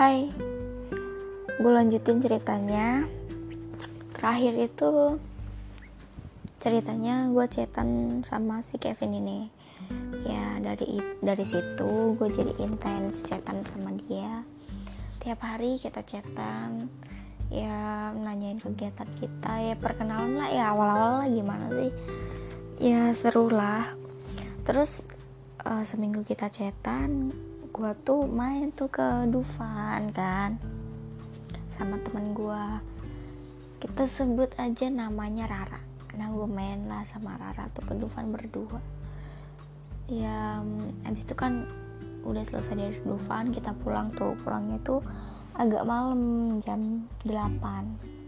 Hai, 0.00 0.24
gue 1.60 1.72
lanjutin 1.76 2.24
ceritanya. 2.24 3.04
Terakhir 4.16 4.56
itu 4.56 5.20
ceritanya 6.56 7.28
gue 7.28 7.44
chatan 7.44 8.24
sama 8.24 8.64
si 8.64 8.80
Kevin 8.80 9.20
ini. 9.20 9.52
Ya 10.24 10.56
dari 10.56 11.04
dari 11.20 11.44
situ 11.44 12.16
gue 12.16 12.28
jadi 12.32 12.48
intens 12.64 13.28
chatan 13.28 13.60
sama 13.68 13.92
dia. 14.08 14.40
Tiap 15.20 15.36
hari 15.44 15.76
kita 15.76 16.00
chatan, 16.00 16.88
ya 17.52 18.08
nanyain 18.16 18.56
kegiatan 18.56 19.10
kita, 19.20 19.52
ya 19.52 19.76
perkenalan 19.76 20.32
lah 20.40 20.48
ya 20.48 20.64
awal-awal 20.72 21.12
lah 21.20 21.28
gimana 21.28 21.68
sih. 21.76 21.92
Ya 22.80 23.12
seru 23.12 23.52
lah. 23.52 23.92
Terus 24.64 25.04
uh, 25.60 25.84
seminggu 25.84 26.24
kita 26.24 26.48
chatan 26.48 27.49
gue 27.70 27.92
tuh 28.02 28.26
main 28.26 28.74
tuh 28.74 28.90
ke 28.90 29.30
Dufan 29.30 30.10
kan? 30.10 30.58
Sama 31.72 31.96
temen 32.02 32.34
gue 32.34 32.64
kita 33.80 34.04
sebut 34.04 34.52
aja 34.60 34.92
namanya 34.92 35.48
Rara. 35.48 35.80
Nah 36.18 36.28
gue 36.28 36.48
main 36.50 36.84
lah 36.90 37.06
sama 37.06 37.38
Rara 37.38 37.70
tuh 37.72 37.86
ke 37.86 37.94
Dufan 37.96 38.34
berdua. 38.34 38.82
Ya 40.10 40.60
abis 41.06 41.24
itu 41.24 41.38
kan 41.38 41.64
udah 42.26 42.44
selesai 42.44 42.74
dari 42.76 42.98
Dufan 43.00 43.54
kita 43.54 43.72
pulang 43.78 44.12
tuh. 44.12 44.36
Pulangnya 44.42 44.82
tuh 44.84 45.00
agak 45.54 45.86
malam 45.86 46.58
jam 46.60 47.08
8 47.24 48.20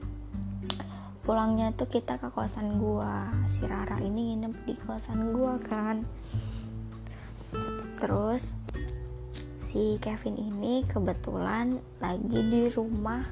pulangnya 1.22 1.70
tuh 1.70 1.86
kita 1.86 2.18
ke 2.18 2.34
kosan 2.34 2.82
gua. 2.82 3.30
Si 3.46 3.62
Rara 3.62 4.02
ini 4.02 4.34
nginep 4.34 4.54
di 4.66 4.74
kosan 4.82 5.30
gua 5.30 5.54
kan? 5.62 6.02
Terus 8.02 8.61
si 9.72 9.96
Kevin 10.04 10.36
ini 10.36 10.84
kebetulan 10.84 11.80
lagi 11.96 12.44
di 12.44 12.68
rumah 12.68 13.24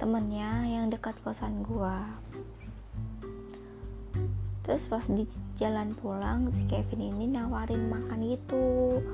temennya 0.00 0.64
yang 0.64 0.88
dekat 0.88 1.12
kosan 1.20 1.60
gua. 1.60 2.08
Terus 4.64 4.88
pas 4.88 5.04
di 5.12 5.28
jalan 5.60 5.92
pulang 5.92 6.48
si 6.56 6.64
Kevin 6.64 7.12
ini 7.12 7.28
nawarin 7.28 7.84
makan 7.84 8.32
gitu. 8.32 9.04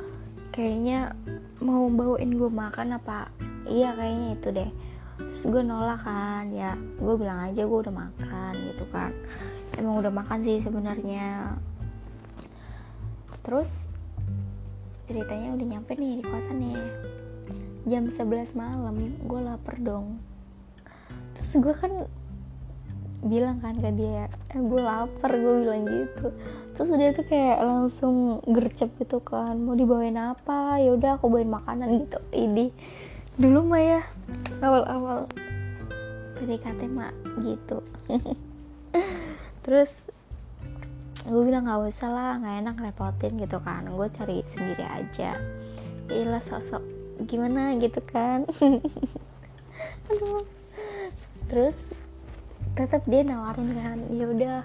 Kayaknya 0.54 1.10
mau 1.58 1.90
bawain 1.90 2.30
gue 2.30 2.46
makan 2.46 3.02
apa? 3.02 3.34
Iya 3.66 3.98
kayaknya 3.98 4.28
itu 4.38 4.48
deh. 4.54 4.70
Terus 5.18 5.42
gue 5.42 5.62
nolak 5.66 6.06
kan 6.06 6.54
ya 6.54 6.78
gue 7.02 7.14
bilang 7.18 7.50
aja 7.50 7.66
gue 7.66 7.78
udah 7.82 7.94
makan 7.98 8.52
gitu 8.62 8.86
kan. 8.94 9.10
Emang 9.74 9.98
udah 9.98 10.14
makan 10.14 10.46
sih 10.46 10.62
sebenarnya. 10.62 11.58
Terus 13.42 13.87
ceritanya 15.08 15.56
udah 15.56 15.66
nyampe 15.72 15.96
nih 15.96 16.20
di 16.20 16.24
kosannya 16.28 16.76
jam 17.88 18.04
11 18.12 18.52
malam 18.52 19.16
gue 19.24 19.40
lapar 19.40 19.80
dong. 19.80 20.20
Terus 21.32 21.52
gue 21.64 21.74
kan 21.74 21.92
bilang 23.24 23.58
kan 23.58 23.74
ke 23.74 23.90
dia 23.96 24.30
eh 24.52 24.60
gue 24.60 24.82
lapar 24.84 25.32
gue 25.32 25.64
bilang 25.64 25.88
gitu. 25.88 26.36
Terus 26.76 26.88
dia 27.00 27.10
tuh 27.16 27.24
kayak 27.24 27.58
langsung 27.64 28.44
gercep 28.44 28.92
gitu 29.00 29.24
kan 29.24 29.56
mau 29.56 29.72
dibawain 29.72 30.20
apa? 30.20 30.76
Ya 30.76 30.92
udah 30.92 31.16
aku 31.16 31.32
bawain 31.32 31.48
makanan 31.48 32.04
gitu. 32.04 32.20
Ini. 32.36 32.68
Dulu 33.40 33.64
mah 33.64 33.80
ya 33.80 34.00
awal-awal. 34.60 35.24
PDKT 36.36 36.84
mah 36.92 37.16
gitu. 37.40 37.80
Terus 39.64 39.90
gue 41.28 41.42
bilang 41.44 41.68
nggak 41.68 41.92
usah 41.92 42.08
lah 42.08 42.32
nggak 42.40 42.56
enak 42.64 42.76
repotin 42.80 43.36
gitu 43.36 43.60
kan. 43.60 43.84
Gue 43.86 44.08
cari 44.08 44.40
sendiri 44.42 44.84
aja. 44.84 45.36
Ilah 46.08 46.40
sosok 46.40 46.82
gimana? 47.28 47.76
Gitu 47.76 48.00
kan. 48.02 48.48
Aduh. 50.08 50.42
Terus 51.52 51.76
tetap 52.74 53.04
dia 53.04 53.22
nawarin 53.26 53.74
kan 53.74 53.98
ya 54.14 54.24
udah 54.28 54.56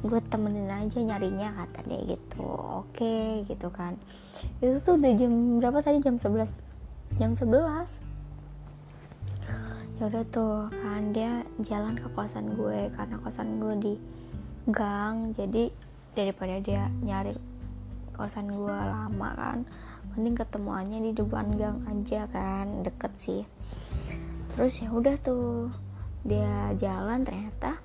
gue 0.00 0.20
temenin 0.32 0.68
aja 0.68 0.98
nyarinya 1.00 1.56
kata 1.56 1.88
dia 1.88 2.00
gitu. 2.16 2.44
Oke 2.84 3.48
gitu 3.48 3.72
kan. 3.72 3.96
Itu 4.60 4.80
tuh 4.84 5.00
udah 5.00 5.12
jam 5.16 5.32
berapa 5.60 5.80
tadi? 5.80 6.04
Jam 6.04 6.20
11 6.20 6.70
jam 7.18 7.34
11 7.34 8.10
ya 10.00 10.08
udah 10.08 10.24
tuh 10.32 10.72
kan 10.72 11.12
dia 11.12 11.44
jalan 11.60 11.92
ke 11.92 12.08
kosan 12.16 12.56
gue 12.56 12.88
karena 12.96 13.20
kosan 13.20 13.60
gue 13.60 13.74
di 13.76 13.94
gang 14.72 15.36
jadi 15.36 15.68
daripada 16.14 16.58
dia 16.58 16.90
nyari 17.02 17.34
kosan 18.20 18.52
gue 18.52 18.68
lama 18.68 19.30
kan. 19.32 19.58
Mending 20.12 20.36
ketemuannya 20.36 20.98
di 21.08 21.12
depan 21.16 21.56
gang 21.56 21.78
aja 21.88 22.28
kan. 22.28 22.84
Deket 22.84 23.12
sih. 23.16 23.42
Terus 24.52 24.76
ya 24.82 24.92
udah 24.92 25.16
tuh 25.22 25.72
dia 26.20 26.76
jalan 26.76 27.24
ternyata 27.24 27.80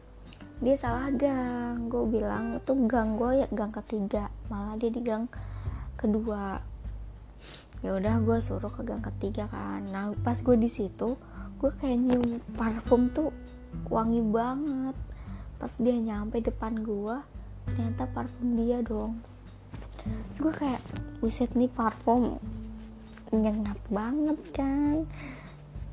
dia 0.59 0.75
salah 0.75 1.07
gang. 1.15 1.87
Gue 1.87 2.03
bilang 2.19 2.59
itu 2.59 2.73
gang 2.89 3.15
gue 3.15 3.45
ya 3.45 3.47
gang 3.47 3.71
ketiga. 3.71 4.27
Malah 4.51 4.75
dia 4.75 4.91
di 4.91 4.99
gang 4.99 5.31
kedua. 5.95 6.59
Ya 7.79 7.95
udah 7.95 8.19
gue 8.19 8.37
suruh 8.43 8.71
ke 8.73 8.83
gang 8.83 9.05
ketiga 9.05 9.47
kan. 9.47 9.87
Nah 9.87 10.11
pas 10.19 10.35
gue 10.35 10.57
di 10.59 10.67
situ 10.67 11.15
gue 11.55 11.71
kayak 11.79 11.95
nyium 11.95 12.43
parfum 12.59 13.07
tuh 13.13 13.31
wangi 13.87 14.19
banget. 14.19 14.97
Pas 15.55 15.71
dia 15.79 15.95
nyampe 15.95 16.43
depan 16.43 16.83
gue 16.83 17.34
ternyata 17.65 18.03
parfum 18.13 18.57
dia 18.57 18.79
dong. 18.85 19.17
Terus 20.01 20.37
gue 20.41 20.53
kayak 20.53 20.81
buset 21.19 21.51
nih 21.57 21.69
parfum 21.73 22.37
nyengat 23.33 23.79
banget 23.89 24.39
kan? 24.53 25.03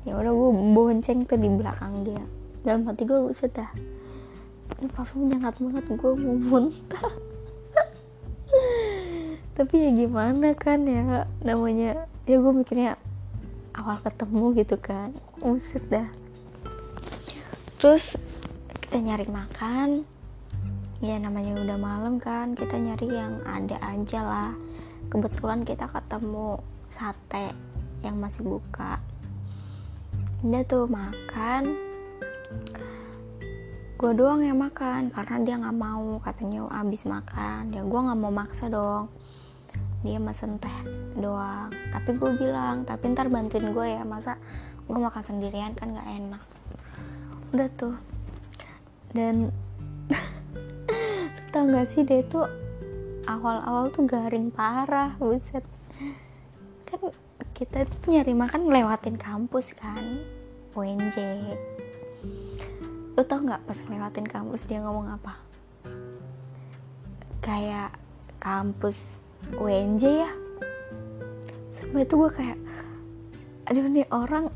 Ya 0.05 0.19
udah 0.19 0.31
gue 0.31 0.49
bonceng 0.73 1.25
tuh 1.25 1.39
di 1.39 1.49
belakang 1.49 2.05
dia. 2.05 2.23
Dalam 2.61 2.85
hati 2.85 3.03
gue 3.03 3.19
buset 3.19 3.51
dah 3.51 3.71
ini 4.83 4.91
parfum 4.91 5.31
nyengat 5.31 5.55
banget 5.63 5.83
gue 5.95 6.13
mau 6.19 6.35
muntah. 6.35 7.11
Tapi 9.57 9.75
ya 9.79 9.89
gimana 9.95 10.51
kan 10.59 10.83
ya 10.83 11.23
namanya 11.39 12.03
ya 12.27 12.35
gue 12.35 12.53
mikirnya 12.53 12.99
awal 13.79 13.95
ketemu 14.03 14.45
gitu 14.59 14.75
kan. 14.75 15.15
Buset 15.39 15.83
dah. 15.87 16.07
Terus 17.79 18.19
kita 18.83 18.99
nyari 18.99 19.27
makan 19.31 20.03
ya 21.03 21.19
namanya 21.19 21.59
udah 21.59 21.75
malam 21.75 22.15
kan 22.15 22.55
kita 22.55 22.79
nyari 22.79 23.11
yang 23.11 23.43
ada 23.43 23.75
aja 23.83 24.23
lah. 24.23 24.51
Kebetulan 25.11 25.59
kita 25.59 25.91
ketemu 25.91 26.63
sate 26.87 27.51
yang 28.07 28.23
masih 28.23 28.47
buka. 28.47 29.03
Dia 30.47 30.63
tuh 30.63 30.87
makan. 30.87 31.75
Gue 33.99 34.11
doang 34.15 34.47
yang 34.47 34.55
makan 34.63 35.11
karena 35.11 35.35
dia 35.43 35.55
nggak 35.59 35.75
mau. 35.75 36.23
Katanya 36.23 36.71
abis 36.71 37.03
makan. 37.03 37.75
Ya 37.75 37.83
gue 37.83 37.99
nggak 37.99 38.19
mau 38.23 38.31
maksa 38.31 38.71
dong. 38.71 39.11
Dia 40.07 40.23
mesen 40.23 40.55
teh 40.55 40.77
doang. 41.19 41.67
Tapi 41.91 42.15
gue 42.15 42.31
bilang 42.39 42.87
tapi 42.87 43.11
ntar 43.11 43.27
bantuin 43.27 43.75
gue 43.75 43.87
ya 43.91 44.07
masa 44.07 44.39
gue 44.87 44.95
makan 44.95 45.23
sendirian 45.27 45.75
kan 45.75 45.91
nggak 45.91 46.09
enak. 46.15 46.43
Udah 47.51 47.69
tuh. 47.75 47.95
Dan 49.11 49.51
tau 51.53 51.69
gak 51.69 51.85
sih 51.85 52.01
dia 52.01 52.25
tuh 52.25 52.49
awal-awal 53.29 53.93
tuh 53.93 54.09
garing 54.09 54.49
parah 54.49 55.13
buset. 55.21 55.61
Kan 56.89 57.13
kita 57.53 57.85
tuh 57.85 58.09
nyari 58.09 58.33
makan 58.33 58.65
ngelewatin 58.65 59.21
kampus 59.21 59.77
kan 59.77 60.25
UNJ 60.73 61.45
lu 63.13 63.21
tau 63.21 63.45
gak 63.45 63.61
pas 63.69 63.77
ngelewatin 63.77 64.25
kampus 64.25 64.65
dia 64.65 64.81
ngomong 64.81 65.13
apa? 65.13 65.37
Kayak 67.45 67.93
kampus 68.41 69.21
UNJ 69.53 70.25
ya. 70.25 70.31
Sampai 71.69 72.09
itu 72.09 72.17
gue 72.17 72.31
kayak 72.33 72.57
aduh 73.69 73.85
nih 73.85 74.09
orang 74.09 74.49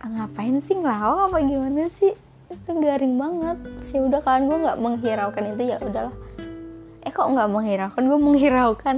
ngapain 0.00 0.56
sih 0.64 0.74
ngelawak 0.74 1.28
apa 1.28 1.38
gimana 1.44 1.86
sih 1.92 2.16
itu 2.52 2.70
garing 2.78 3.14
banget. 3.16 3.58
Sih 3.80 3.98
udah 3.98 4.20
kan 4.20 4.44
gue 4.46 4.58
nggak 4.58 4.78
menghiraukan 4.78 5.44
itu. 5.56 5.62
Ya 5.72 5.76
udahlah. 5.80 6.14
Eh 7.02 7.10
kok 7.10 7.28
nggak 7.28 7.48
menghiraukan? 7.50 8.02
Gue 8.04 8.18
menghiraukan. 8.20 8.96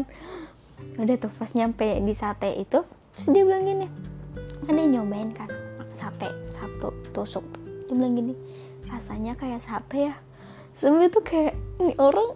Udah 0.99 1.15
tuh 1.19 1.31
pas 1.35 1.51
nyampe 1.55 1.87
di 2.03 2.15
sate 2.15 2.55
itu 2.55 2.83
terus 3.15 3.27
dia 3.31 3.43
bilang 3.47 3.65
gini. 3.65 3.87
Kan 4.67 4.75
dia 4.75 4.87
nyobain 4.91 5.31
kan 5.31 5.49
sate 5.95 6.29
satu 6.51 6.91
tusuk. 7.15 7.47
Dia 7.87 7.95
bilang 7.95 8.15
gini 8.19 8.35
rasanya 8.91 9.39
kayak 9.39 9.63
sate 9.63 10.11
ya. 10.11 10.15
Sampai 10.75 11.07
tuh 11.07 11.23
kayak 11.23 11.55
ini 11.79 11.95
orang 12.03 12.35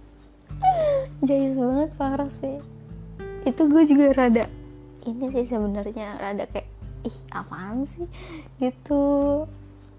jayus 1.26 1.60
banget 1.60 1.90
parah 2.00 2.32
sih. 2.32 2.58
Itu 3.44 3.68
gue 3.68 3.84
juga 3.88 4.12
rada 4.16 4.44
ini 5.08 5.32
sih 5.32 5.46
sebenarnya 5.48 6.20
rada 6.20 6.44
kayak 6.48 6.68
ih 7.08 7.16
apaan 7.32 7.88
sih? 7.88 8.04
Gitu 8.60 9.02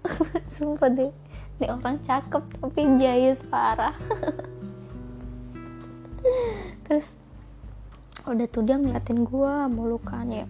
sumpah 0.52 0.90
deh. 0.90 1.12
Ini 1.60 1.66
orang 1.70 2.02
cakep 2.02 2.42
tapi 2.58 2.80
jayus 2.98 3.44
parah. 3.46 3.92
Terus 6.86 7.14
udah 8.22 8.46
tuh 8.50 8.62
dia 8.62 8.78
ngeliatin 8.78 9.26
gue 9.26 9.54
mulukan 9.70 10.26
ya. 10.26 10.46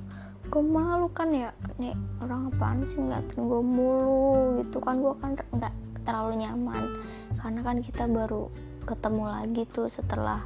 Gue 0.49 0.65
malu 0.65 1.09
kan 1.13 1.33
ya. 1.33 1.53
Nih 1.81 1.97
orang 2.21 2.53
apaan 2.53 2.85
sih 2.85 3.01
ngeliatin 3.01 3.41
gue 3.45 3.63
mulu 3.65 4.63
gitu 4.65 4.81
kan. 4.81 5.01
Gue 5.01 5.15
kan 5.21 5.37
nggak 5.37 5.75
terlalu 6.05 6.45
nyaman. 6.45 6.85
Karena 7.41 7.61
kan 7.65 7.77
kita 7.81 8.05
baru 8.09 8.49
ketemu 8.83 9.25
lagi 9.29 9.63
tuh 9.71 9.87
setelah 9.87 10.43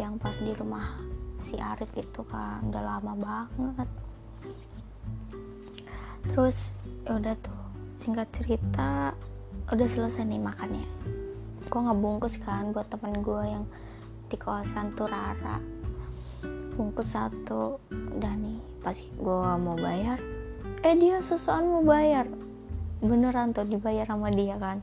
yang 0.00 0.16
pas 0.16 0.32
di 0.40 0.56
rumah 0.56 0.96
si 1.42 1.58
Arif 1.58 1.90
itu 1.98 2.22
kan. 2.26 2.62
Udah 2.70 2.82
lama 2.82 3.12
banget. 3.18 3.88
Terus 6.30 6.70
ya 7.02 7.18
udah 7.18 7.34
tuh 7.42 7.61
singkat 8.02 8.26
cerita 8.34 9.14
udah 9.70 9.86
selesai 9.86 10.26
nih 10.26 10.42
makannya. 10.42 10.90
Gue 11.70 11.80
nggak 11.86 12.00
bungkus 12.02 12.34
kan 12.42 12.74
buat 12.74 12.90
temen 12.90 13.22
gue 13.22 13.42
yang 13.46 13.62
di 14.26 14.34
kawasan 14.34 14.90
tuh 14.98 15.06
Rara. 15.06 15.62
Bungkus 16.74 17.14
satu. 17.14 17.78
Udah 17.94 18.34
nih 18.34 18.58
pas 18.82 18.98
gue 18.98 19.38
mau 19.62 19.78
bayar 19.78 20.18
eh 20.82 20.98
dia 20.98 21.22
sesuatu 21.22 21.62
mau 21.62 21.86
bayar. 21.86 22.26
Beneran 22.98 23.54
tuh 23.54 23.70
dibayar 23.70 24.10
sama 24.10 24.34
dia 24.34 24.58
kan. 24.58 24.82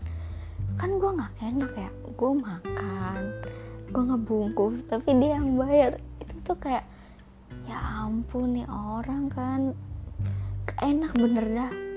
Kan 0.80 0.96
gue 0.96 1.12
nggak 1.12 1.34
enak 1.44 1.72
ya 1.76 1.92
gue 2.16 2.32
makan 2.36 3.20
gue 3.90 4.04
ngebungkus 4.16 4.88
tapi 4.88 5.12
dia 5.20 5.36
yang 5.36 5.60
bayar. 5.60 6.00
Itu 6.24 6.40
tuh 6.48 6.56
kayak 6.56 6.88
ya 7.68 8.08
ampun 8.08 8.64
nih 8.64 8.68
orang 8.72 9.28
kan. 9.28 9.76
Enak 10.80 11.12
bener 11.20 11.44
dah 11.44 11.89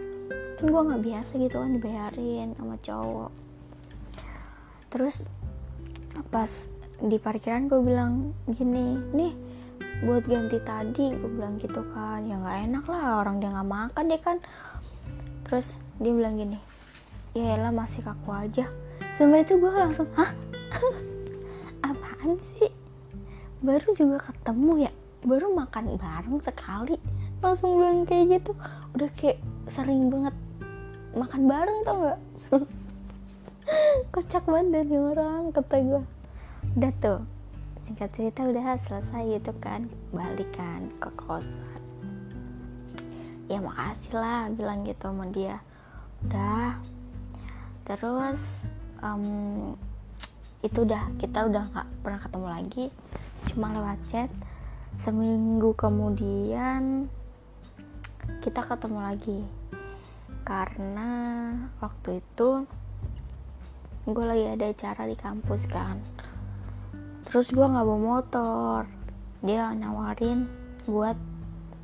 kan 0.62 0.70
gue 0.70 0.82
nggak 0.94 1.03
biasa 1.03 1.32
gitu 1.43 1.59
kan 1.59 1.75
dibayarin 1.75 2.55
sama 2.55 2.79
cowok. 2.79 3.31
Terus 4.94 5.26
pas 6.31 6.47
di 7.03 7.19
parkiran 7.19 7.67
gue 7.67 7.82
bilang 7.82 8.31
gini 8.47 8.94
nih 9.11 9.35
buat 10.06 10.23
ganti 10.23 10.62
tadi 10.62 11.11
gue 11.19 11.31
bilang 11.35 11.59
gitu 11.59 11.82
kan. 11.91 12.23
Ya 12.31 12.38
nggak 12.38 12.59
enak 12.70 12.85
lah 12.87 13.26
orang 13.26 13.43
dia 13.43 13.50
nggak 13.50 13.70
makan 13.75 14.05
deh 14.06 14.23
kan. 14.23 14.38
Terus 15.50 15.82
dia 15.99 16.14
bilang 16.14 16.38
gini 16.38 16.55
ya 17.35 17.59
elah 17.59 17.75
masih 17.75 18.06
kaku 18.06 18.31
aja. 18.31 18.70
Sampai 19.19 19.43
itu 19.43 19.59
gue 19.59 19.67
langsung 19.67 20.06
hah? 20.14 20.31
Apaan 21.91 22.38
sih? 22.38 22.70
Baru 23.67 23.99
juga 23.99 24.31
ketemu 24.31 24.87
ya? 24.87 24.93
Baru 25.26 25.59
makan 25.59 25.99
bareng 25.99 26.38
sekali? 26.38 27.03
Langsung 27.43 27.82
bilang 27.82 28.06
kayak 28.06 28.38
gitu. 28.38 28.55
Udah 28.94 29.11
kayak 29.19 29.43
sering 29.67 30.06
banget 30.06 30.38
makan 31.12 31.44
bareng 31.44 31.81
tau 31.85 31.97
gak 32.09 32.20
kocak 34.17 34.44
banget 34.49 34.81
dari 34.81 34.97
orang 34.97 35.53
kata 35.53 35.76
gue 35.85 36.03
udah 36.73 36.93
tuh 37.05 37.20
singkat 37.76 38.09
cerita 38.17 38.47
udah 38.49 38.81
selesai 38.81 39.37
gitu 39.37 39.53
kan 39.59 39.91
balikan 40.14 40.88
ke 41.03 41.11
kosan. 41.19 41.82
Ya 43.50 43.59
makasih 43.59 44.14
lah 44.17 44.47
bilang 44.55 44.87
gitu 44.87 45.11
sama 45.11 45.26
dia. 45.29 45.59
Udah 46.23 46.79
terus 47.82 48.62
um, 49.03 49.75
itu 50.62 50.87
udah 50.87 51.11
kita 51.19 51.50
udah 51.50 51.67
nggak 51.75 51.88
pernah 52.06 52.20
ketemu 52.23 52.49
lagi 52.49 52.85
cuma 53.50 53.75
lewat 53.75 53.99
chat. 54.06 54.31
Seminggu 54.97 55.75
kemudian 55.75 57.11
kita 58.41 58.62
ketemu 58.62 58.99
lagi 59.03 59.41
karena 60.42 61.10
waktu 61.78 62.22
itu 62.22 62.66
gue 64.04 64.24
lagi 64.26 64.46
ada 64.50 64.70
acara 64.70 65.02
di 65.06 65.16
kampus 65.16 65.66
kan. 65.70 65.98
Terus 67.26 67.54
gue 67.54 67.62
nggak 67.62 67.86
bawa 67.86 68.00
motor. 68.00 68.80
Dia 69.42 69.74
nawarin 69.74 70.46
buat 70.86 71.18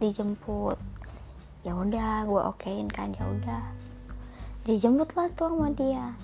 dijemput. 0.02 0.78
Ya 1.66 1.74
udah 1.74 2.26
gue 2.26 2.42
okein 2.54 2.90
kan 2.90 3.14
ya 3.14 3.24
udah. 3.24 3.64
Dijemput 4.66 5.14
lah 5.14 5.30
tuh 5.32 5.54
sama 5.54 5.72
dia. 5.72 6.14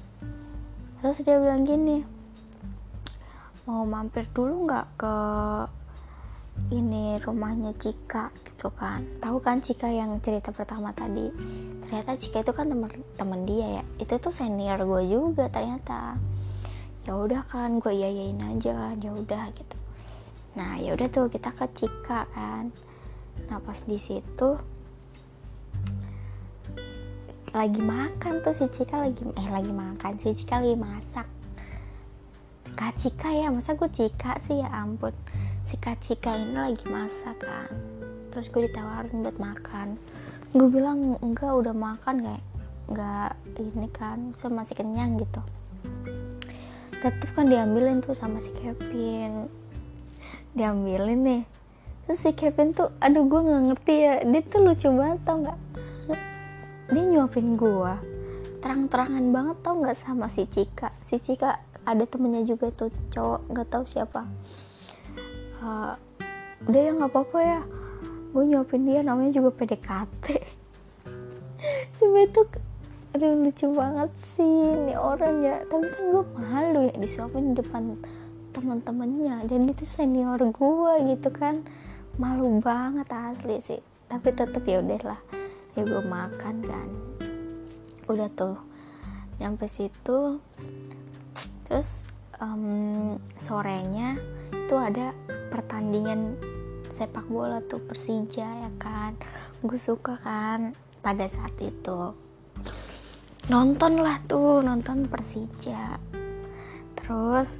Terus 1.00 1.22
dia 1.22 1.40
bilang 1.40 1.64
gini 1.64 2.14
mau 3.64 3.88
mampir 3.88 4.28
dulu 4.36 4.68
nggak 4.68 4.86
ke 5.00 5.16
ini 6.76 7.16
rumahnya 7.16 7.72
Cika 7.72 8.28
gitu 8.64 8.80
kan. 8.80 9.04
Tahu 9.20 9.44
kan 9.44 9.60
Cika 9.60 9.92
yang 9.92 10.16
cerita 10.24 10.48
pertama 10.48 10.88
tadi? 10.96 11.28
Ternyata 11.84 12.16
Cika 12.16 12.40
itu 12.40 12.52
kan 12.56 12.72
temen 12.72 12.88
temen 13.12 13.40
dia 13.44 13.68
ya. 13.76 13.84
Itu 14.00 14.16
tuh 14.16 14.32
senior 14.32 14.80
gue 14.80 15.04
juga 15.04 15.52
ternyata. 15.52 16.16
Ya 17.04 17.12
udah 17.12 17.44
kan 17.44 17.76
gue 17.76 17.92
yayain 17.92 18.40
aja 18.40 18.72
kan 18.72 18.96
ya 19.04 19.12
udah 19.12 19.52
gitu. 19.52 19.76
Nah 20.56 20.80
ya 20.80 20.96
udah 20.96 21.12
tuh 21.12 21.28
kita 21.28 21.52
ke 21.52 21.68
Cika 21.76 22.24
kan. 22.32 22.72
Nah 23.52 23.60
pas 23.60 23.76
di 23.84 24.00
situ 24.00 24.56
lagi 27.52 27.84
makan 27.84 28.40
tuh 28.40 28.56
si 28.56 28.64
Cika 28.72 29.04
lagi 29.04 29.20
eh 29.28 29.48
lagi 29.52 29.76
makan 29.76 30.16
si 30.16 30.32
Cika 30.32 30.64
lagi 30.64 30.72
masak. 30.80 31.28
Kak 32.80 32.96
Cika 32.96 33.28
ya 33.28 33.52
masa 33.52 33.76
gue 33.76 33.92
Cika 33.92 34.40
sih? 34.40 34.64
Ya 34.64 34.72
ampun. 34.72 35.12
Si 35.68 35.76
Kak 35.76 36.00
Cika 36.00 36.32
ini 36.32 36.56
lagi 36.56 36.88
masak 36.88 37.44
kan 37.44 38.03
terus 38.34 38.50
gue 38.50 38.66
ditawarin 38.66 39.22
buat 39.22 39.38
makan. 39.38 39.94
Gue 40.50 40.66
bilang 40.66 41.14
enggak 41.22 41.54
udah 41.54 41.70
makan 41.70 42.18
kayak 42.18 42.44
enggak 42.90 43.30
ini 43.62 43.88
kan 43.94 44.34
saya 44.34 44.50
masih 44.50 44.74
kenyang 44.74 45.14
gitu. 45.22 45.38
Tetep 46.98 47.30
kan 47.38 47.46
diambilin 47.46 48.02
tuh 48.02 48.10
sama 48.10 48.42
si 48.42 48.50
Kevin. 48.58 49.46
Diambilin 50.50 51.20
nih. 51.22 51.42
Terus 52.10 52.18
si 52.18 52.34
Kevin 52.34 52.74
tuh 52.74 52.90
aduh 52.98 53.22
gue 53.22 53.40
nggak 53.46 53.62
ngerti 53.70 53.94
ya 54.02 54.14
dia 54.26 54.42
tuh 54.42 54.60
lucu 54.66 54.90
banget 54.90 55.20
tau 55.22 55.38
nggak? 55.38 55.58
Dia 56.90 57.04
nyuapin 57.06 57.54
gue 57.54 57.94
terang-terangan 58.58 59.24
banget 59.30 59.56
tau 59.62 59.78
nggak 59.78 59.94
sama 59.94 60.26
si 60.26 60.42
Cika. 60.50 60.90
Si 61.06 61.22
Cika 61.22 61.62
ada 61.86 62.02
temennya 62.02 62.42
juga 62.42 62.74
tuh 62.74 62.90
cowok 63.14 63.40
nggak 63.46 63.68
tahu 63.70 63.84
siapa. 63.86 64.26
Uh, 65.62 65.94
udah 66.66 66.80
ya 66.80 66.90
nggak 66.96 67.12
apa-apa 67.12 67.38
ya 67.40 67.60
gue 68.34 68.42
nyuapin 68.42 68.82
dia 68.82 69.06
namanya 69.06 69.30
juga 69.30 69.54
PDKT 69.54 70.24
itu 72.24 72.42
aduh 73.14 73.46
lucu 73.46 73.70
banget 73.70 74.10
sih 74.18 74.42
ini 74.42 74.98
orang 74.98 75.46
ya. 75.46 75.62
Tapi 75.70 75.86
kan 75.86 76.04
gue 76.10 76.24
malu 76.34 76.80
ya 76.90 76.94
disuapin 76.98 77.54
di 77.54 77.62
depan 77.62 77.94
teman-temannya. 78.50 79.46
Dan 79.46 79.70
itu 79.70 79.86
senior 79.86 80.42
gue 80.42 80.94
gitu 81.14 81.30
kan. 81.30 81.62
Malu 82.18 82.58
banget 82.58 83.06
asli 83.14 83.62
sih. 83.62 83.80
Tapi 84.10 84.28
tetep 84.34 84.62
ya 84.66 84.82
udahlah 84.82 85.20
ya 85.78 85.82
gue 85.86 86.02
makan 86.02 86.56
kan. 86.66 86.88
Udah 88.10 88.28
tuh. 88.34 88.58
Nyampe 89.38 89.70
situ 89.70 90.42
terus 91.66 92.06
um, 92.38 93.16
sorenya 93.38 94.14
itu 94.52 94.74
ada 94.78 95.10
pertandingan 95.50 96.38
sepak 96.94 97.26
bola 97.26 97.58
tuh 97.58 97.82
Persija 97.82 98.46
ya 98.46 98.70
kan? 98.78 99.18
Gue 99.66 99.74
suka 99.74 100.14
kan 100.22 100.78
pada 101.02 101.26
saat 101.26 101.50
itu. 101.58 102.14
Nonton 103.50 103.98
lah 103.98 104.22
tuh 104.30 104.62
nonton 104.62 105.10
Persija. 105.10 105.98
Terus 106.94 107.58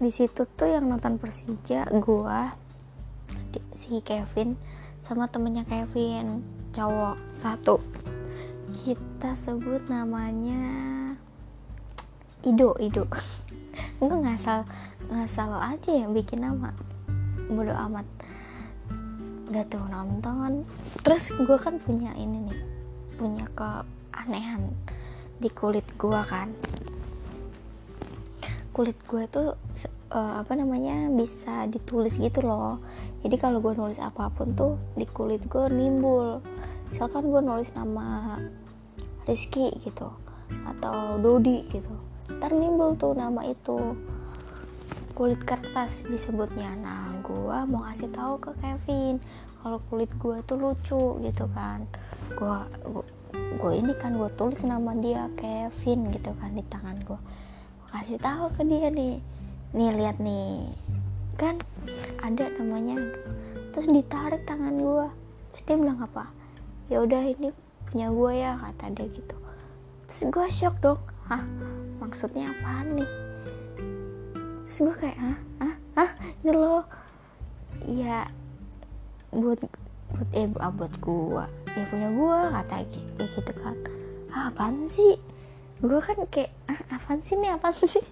di 0.00 0.08
situ 0.08 0.48
tuh 0.48 0.72
yang 0.72 0.88
nonton 0.88 1.20
Persija 1.20 1.84
gue 1.92 2.40
si 3.76 4.00
Kevin 4.00 4.56
sama 5.04 5.28
temennya 5.28 5.68
Kevin 5.68 6.40
cowok 6.72 7.20
satu. 7.36 7.76
Kita 8.72 9.36
sebut 9.36 9.84
namanya 9.92 10.64
Ido 12.40 12.72
Ido. 12.80 13.04
Enggak 14.00 14.20
ngasal 14.24 14.60
ngasal 15.12 15.52
aja 15.60 15.92
yang 15.92 16.16
bikin 16.16 16.48
nama 16.48 16.72
bodo 17.50 17.74
amat. 17.74 18.06
Udah 19.48 19.64
tuh 19.68 19.84
nonton. 19.88 20.62
Terus 21.02 21.32
gue 21.32 21.58
kan 21.58 21.80
punya 21.80 22.12
ini 22.14 22.52
nih 22.52 22.60
punya 23.18 23.44
keanehan 23.56 24.70
di 25.40 25.48
kulit 25.50 25.84
gue 25.96 26.20
kan. 26.28 26.52
Kulit 28.70 28.96
gue 29.10 29.24
tuh 29.26 29.58
uh, 30.14 30.34
apa 30.38 30.52
namanya 30.54 31.10
bisa 31.10 31.66
ditulis 31.66 32.20
gitu 32.20 32.44
loh. 32.44 32.78
Jadi 33.24 33.36
kalau 33.40 33.58
gue 33.58 33.74
nulis 33.74 33.98
apa 33.98 34.30
pun 34.30 34.54
tuh 34.54 34.78
di 34.94 35.08
kulit 35.08 35.44
gue 35.50 35.66
nimbul. 35.72 36.38
Misalkan 36.92 37.28
gue 37.28 37.42
nulis 37.42 37.72
nama 37.74 38.38
Rizky 39.28 39.74
gitu 39.84 40.08
atau 40.64 41.20
Dodi 41.20 41.60
gitu 41.68 42.08
ntar 42.28 42.52
nimbul 42.52 42.92
tuh 43.00 43.16
nama 43.16 43.40
itu 43.48 43.96
kulit 45.18 45.42
kertas 45.42 46.06
disebutnya. 46.06 46.78
Nah 46.78 47.10
gue 47.26 47.58
mau 47.66 47.82
kasih 47.90 48.06
tahu 48.14 48.38
ke 48.38 48.54
Kevin 48.62 49.18
kalau 49.58 49.82
kulit 49.90 50.06
gue 50.14 50.38
tuh 50.46 50.54
lucu 50.54 51.18
gitu 51.26 51.50
kan. 51.58 51.82
Gue 52.38 52.54
gue 53.34 53.72
ini 53.74 53.98
kan 53.98 54.14
gue 54.14 54.30
tulis 54.38 54.62
nama 54.62 54.94
dia 54.94 55.26
Kevin 55.34 56.14
gitu 56.14 56.30
kan 56.38 56.54
di 56.54 56.62
tangan 56.70 57.02
gue 57.02 57.18
kasih 57.90 58.22
tahu 58.22 58.46
ke 58.54 58.62
dia 58.62 58.94
nih. 58.94 59.18
Nih 59.74 59.90
lihat 59.98 60.22
nih. 60.22 60.70
Kan 61.34 61.58
ada 62.22 62.54
namanya. 62.54 63.02
Terus 63.74 63.90
ditarik 63.90 64.46
tangan 64.46 64.78
gue 64.78 65.06
terus 65.50 65.62
dia 65.66 65.74
bilang 65.82 65.98
apa? 65.98 66.30
Ya 66.86 67.02
udah 67.02 67.26
ini 67.26 67.50
punya 67.90 68.06
gue 68.14 68.32
ya 68.38 68.54
kata 68.54 68.94
dia 68.94 69.10
gitu. 69.10 69.34
Terus 70.06 70.20
gue 70.30 70.46
shock 70.46 70.78
dong. 70.78 71.02
Hah? 71.26 71.42
Maksudnya 71.98 72.54
apaan 72.54 73.02
nih 73.02 73.27
terus 74.68 74.84
gue 74.84 74.96
kayak 75.00 75.16
ah 75.16 75.38
ah 75.64 75.74
ah 75.96 76.10
itu 76.44 76.52
loh. 76.52 76.84
Ya 77.88 78.28
buat 79.32 79.64
buat 80.12 80.28
eh 80.36 80.44
ah, 80.60 80.68
buat 80.68 80.92
gue 81.00 81.44
ya 81.72 81.82
punya 81.88 82.12
gue 82.12 82.38
kata 82.52 82.84
ya 82.84 83.24
gitu 83.32 83.52
kan. 83.64 83.72
Ah 84.28 84.52
apaan 84.52 84.84
sih? 84.84 85.16
Gue 85.80 85.96
kan 86.04 86.20
kayak 86.28 86.52
ah 86.68 86.76
apaan 86.92 87.24
sih 87.24 87.40
nih? 87.40 87.56
Apaan 87.56 87.80
sih? 87.80 88.04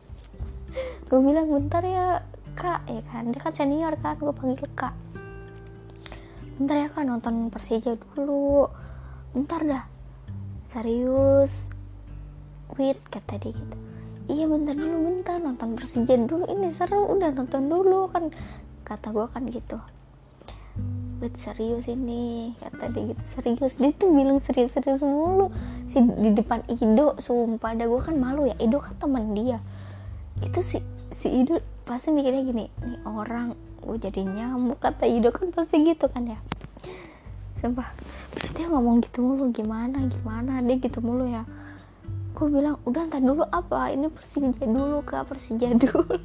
Gue 1.12 1.20
bilang 1.20 1.52
bentar 1.52 1.84
ya 1.84 2.24
kak. 2.56 2.88
Ya 2.88 3.04
kan 3.04 3.28
dia 3.36 3.40
kan 3.40 3.52
senior 3.52 3.92
kan 4.00 4.16
gue 4.16 4.32
panggil 4.32 4.64
kak. 4.72 4.96
Bentar 6.56 6.76
ya 6.80 6.88
kak 6.88 7.04
nonton 7.04 7.52
Persija 7.52 8.00
dulu. 8.00 8.64
Bentar 9.36 9.60
dah. 9.60 9.84
Serius? 10.64 11.68
Wait 12.80 12.96
kata 13.12 13.36
dia 13.36 13.52
gitu 13.52 13.95
iya 14.26 14.44
bentar 14.46 14.74
dulu 14.74 14.96
bentar. 15.10 15.38
Nonton 15.38 15.78
Persija 15.78 16.14
dulu. 16.18 16.46
Ini 16.50 16.68
seru. 16.70 17.10
Udah 17.10 17.30
nonton 17.32 17.70
dulu 17.70 18.10
kan. 18.10 18.30
Kata 18.86 19.10
gue 19.10 19.26
kan 19.30 19.42
gitu. 19.50 19.78
Wait 21.22 21.34
serius 21.40 21.88
ini. 21.88 22.52
Kata 22.60 22.90
dia 22.92 23.14
gitu. 23.14 23.22
Serius. 23.24 23.80
Dia 23.80 23.90
tuh 23.94 24.12
bilang 24.12 24.38
serius-serius 24.42 25.02
mulu. 25.02 25.50
Si 25.88 26.02
di 26.02 26.30
depan 26.34 26.62
Ido 26.68 27.16
sumpah. 27.18 27.72
Dah 27.74 27.86
gue 27.86 28.00
kan 28.02 28.16
malu 28.18 28.46
ya. 28.46 28.56
Ido 28.58 28.82
kan 28.82 28.94
teman 28.98 29.32
dia. 29.32 29.62
Itu 30.42 30.60
si 30.60 30.82
si 31.14 31.32
Ido 31.32 31.62
pasti 31.86 32.10
mikirnya 32.10 32.42
gini 32.42 32.66
nih 32.82 32.98
orang 33.06 33.54
gue 33.82 33.96
jadi 33.96 34.26
nyamuk. 34.26 34.82
Kata 34.82 35.06
Ido 35.08 35.32
kan 35.32 35.54
pasti 35.54 35.82
gitu 35.86 36.10
kan 36.12 36.26
ya. 36.28 36.38
Sumpah. 37.56 37.88
Terus 38.36 38.52
dia 38.52 38.66
ngomong 38.68 39.00
gitu 39.00 39.24
mulu 39.24 39.48
gimana 39.54 40.04
gimana? 40.12 40.60
Dia 40.60 40.76
gitu 40.76 41.00
mulu 41.00 41.24
ya 41.24 41.48
gue 42.36 42.52
bilang 42.52 42.76
udah 42.84 43.08
ntar 43.08 43.24
dulu 43.24 43.48
apa? 43.48 43.88
Ini 43.96 44.12
Persija 44.12 44.68
dulu 44.68 45.00
kak 45.08 45.24
Persija 45.32 45.72
dulu. 45.88 46.20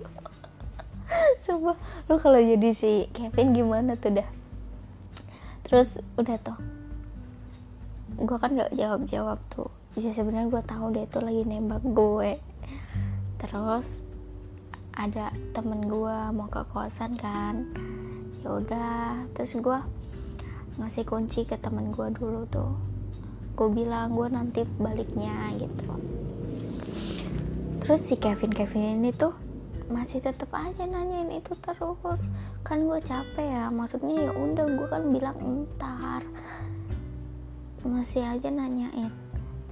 Sumpah 1.39 1.79
lu 2.11 2.15
kalau 2.19 2.39
jadi 2.43 2.75
si 2.75 3.07
Kevin 3.15 3.55
gimana 3.55 3.95
tuh 3.95 4.19
dah? 4.19 4.27
Terus 5.63 6.03
udah 6.19 6.35
tuh 6.43 6.59
gue 8.21 8.37
kan 8.37 8.51
gak 8.53 8.75
jawab 8.75 9.07
jawab 9.07 9.39
tuh. 9.47 9.71
Ya 9.95 10.11
sebenarnya 10.11 10.51
gue 10.51 10.63
tahu 10.67 10.85
dia 10.91 11.07
tuh 11.07 11.23
lagi 11.23 11.47
nembak 11.47 11.79
gue. 11.79 12.43
Terus 13.39 14.03
ada 14.91 15.31
temen 15.55 15.87
gue 15.87 16.17
mau 16.35 16.51
ke 16.51 16.59
kosan 16.75 17.15
kan. 17.15 17.71
Ya 18.43 18.51
udah 18.51 19.31
terus 19.31 19.55
gue 19.55 19.79
ngasih 20.75 21.07
kunci 21.07 21.47
ke 21.47 21.55
temen 21.55 21.95
gue 21.95 22.07
dulu 22.11 22.43
tuh 22.51 22.90
gue 23.61 23.85
bilang 23.85 24.17
gue 24.17 24.25
nanti 24.25 24.65
baliknya 24.81 25.53
gitu. 25.61 25.93
Terus 27.85 28.01
si 28.01 28.17
Kevin 28.17 28.49
Kevin 28.49 28.97
ini 28.97 29.13
tuh 29.13 29.37
masih 29.85 30.17
tetap 30.17 30.49
aja 30.49 30.81
nanyain 30.89 31.29
itu 31.29 31.53
terus. 31.61 32.25
Kan 32.65 32.89
gue 32.89 32.97
capek 32.97 33.45
ya 33.45 33.69
maksudnya 33.69 34.17
ya 34.17 34.31
udah 34.33 34.65
gue 34.65 34.87
kan 34.89 35.05
bilang 35.13 35.37
entar. 35.37 36.25
Masih 37.85 38.25
aja 38.25 38.49
nanyain. 38.49 39.13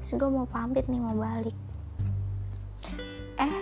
Terus 0.05 0.21
gue 0.21 0.29
mau 0.29 0.45
pamit 0.45 0.85
nih 0.85 1.01
mau 1.01 1.17
balik. 1.17 1.57
Eh 3.41 3.55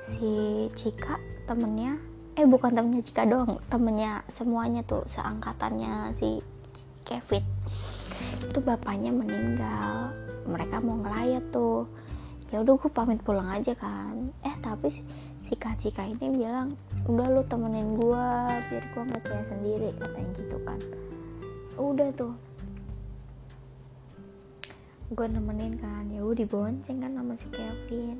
si 0.00 0.32
Cika 0.72 1.20
temennya 1.44 2.00
eh 2.32 2.48
bukan 2.48 2.72
temennya 2.72 3.04
Cika 3.04 3.28
doang 3.28 3.60
temennya 3.68 4.24
semuanya 4.32 4.80
tuh 4.88 5.04
seangkatannya 5.04 6.16
si 6.16 6.40
Kevin 7.04 7.59
itu 8.50 8.58
bapaknya 8.58 9.14
meninggal. 9.14 10.10
Mereka 10.42 10.82
mau 10.82 10.98
ngelayat 10.98 11.54
tuh. 11.54 11.86
Ya 12.50 12.66
udah 12.66 12.74
gue 12.74 12.90
pamit 12.90 13.22
pulang 13.22 13.46
aja 13.46 13.78
kan. 13.78 14.34
Eh 14.42 14.50
tapi 14.58 14.90
si, 14.90 15.06
si 15.46 15.54
Kak 15.54 15.78
Cika 15.78 16.02
ini 16.02 16.34
bilang 16.34 16.74
udah 17.06 17.30
lu 17.30 17.46
temenin 17.46 17.94
gue 17.94 18.26
biar 18.66 18.84
gue 18.90 19.02
nggak 19.06 19.22
kayak 19.22 19.46
sendiri 19.46 19.94
katanya 19.94 20.30
gitu 20.34 20.56
kan. 20.66 20.80
Udah 21.78 22.10
tuh. 22.18 22.34
Gue 25.14 25.26
nemenin 25.30 25.78
kan. 25.78 26.10
Ya 26.10 26.26
udah 26.26 26.42
dibonceng 26.42 26.98
kan 26.98 27.14
sama 27.14 27.38
si 27.38 27.46
Kevin. 27.54 28.18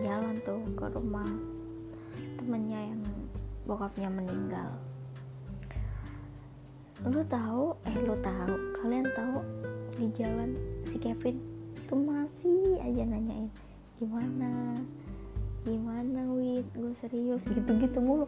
Jalan 0.00 0.40
tuh 0.48 0.64
ke 0.72 0.88
rumah 0.96 1.28
temennya 2.40 2.80
yang 2.88 3.04
bokapnya 3.68 4.08
meninggal 4.08 4.72
lu 7.04 7.20
tahu? 7.28 7.76
Eh 7.84 7.96
lu 8.00 8.16
tahu. 8.24 8.54
Kalian 8.80 9.06
tahu 9.12 9.44
di 10.00 10.06
jalan 10.16 10.56
si 10.80 10.96
Kevin 10.96 11.36
tuh 11.84 12.00
masih 12.00 12.80
aja 12.80 13.04
nanyain 13.04 13.52
gimana? 14.00 14.72
Gimana 15.68 16.20
wit 16.32 16.64
gue 16.72 16.92
serius. 16.96 17.44
Gitu 17.56 17.68
gitu 17.76 17.98
mulu. 18.00 18.24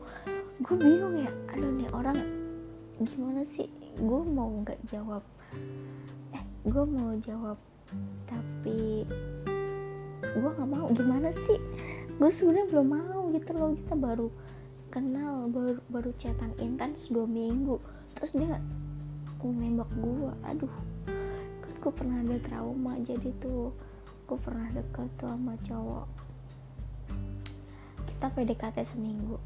Gue 0.60 0.76
bingung 0.76 1.16
ya 1.16 1.30
aduh 1.54 1.72
nih 1.72 1.88
orang 1.96 2.18
gimana 3.00 3.46
sih? 3.48 3.70
Gue 3.96 4.20
mau 4.28 4.52
nggak 4.60 4.80
jawab. 4.84 5.25
Eh 6.37 6.44
gue 6.68 6.84
mau 6.84 7.16
jawab 7.25 7.56
tapi 8.28 9.08
gue 10.20 10.50
nggak 10.52 10.68
mau. 10.68 10.87
Gimana 10.92 11.32
sih? 11.32 11.56
Gue 12.20 12.28
sebenarnya 12.34 12.68
belum 12.68 12.88
mau 12.92 13.22
gitu 13.32 13.50
loh. 13.56 13.72
Kita 13.72 13.94
baru 13.96 14.28
kenal 14.88 15.48
baru 15.52 15.80
baru 15.88 16.10
chatan 16.16 16.52
intens 16.60 17.12
dua 17.12 17.28
minggu 17.28 17.76
terus 18.18 18.34
dia 18.34 18.58
nembak 19.38 19.87
gue 19.94 20.30
aduh 20.42 20.75
kan 21.62 21.75
gue 21.78 21.92
pernah 21.94 22.18
ada 22.26 22.37
trauma. 22.42 22.98
Jadi 23.06 23.30
tuh 23.38 23.70
gue 24.26 24.38
pernah 24.42 24.66
deket 24.75 25.08
tuh 25.16 25.30
sama 25.30 25.54
cowok. 25.62 26.06
Kita 28.10 28.26
PDKT 28.34 28.76
seminggu. 28.82 29.38